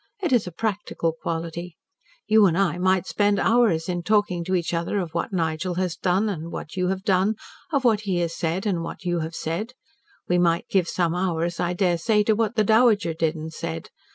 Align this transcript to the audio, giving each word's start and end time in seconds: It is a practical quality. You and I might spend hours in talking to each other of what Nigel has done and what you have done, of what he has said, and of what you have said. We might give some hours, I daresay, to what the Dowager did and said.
It 0.23 0.33
is 0.33 0.47
a 0.47 0.51
practical 0.51 1.11
quality. 1.13 1.77
You 2.25 2.47
and 2.47 2.57
I 2.57 2.79
might 2.79 3.05
spend 3.05 3.37
hours 3.37 3.87
in 3.87 4.01
talking 4.01 4.43
to 4.45 4.55
each 4.55 4.73
other 4.73 4.97
of 4.99 5.11
what 5.13 5.31
Nigel 5.31 5.75
has 5.75 5.95
done 5.95 6.27
and 6.27 6.51
what 6.51 6.75
you 6.75 6.87
have 6.87 7.03
done, 7.03 7.35
of 7.71 7.83
what 7.83 8.01
he 8.01 8.17
has 8.21 8.35
said, 8.35 8.65
and 8.65 8.79
of 8.79 8.83
what 8.83 9.05
you 9.05 9.19
have 9.19 9.35
said. 9.35 9.73
We 10.27 10.39
might 10.39 10.67
give 10.69 10.87
some 10.87 11.13
hours, 11.13 11.59
I 11.59 11.73
daresay, 11.73 12.23
to 12.23 12.33
what 12.33 12.55
the 12.55 12.63
Dowager 12.63 13.13
did 13.13 13.35
and 13.35 13.53
said. 13.53 13.91